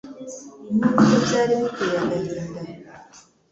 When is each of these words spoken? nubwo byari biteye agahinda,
nubwo 0.77 1.13
byari 1.25 1.53
biteye 1.61 1.97
agahinda, 2.03 2.93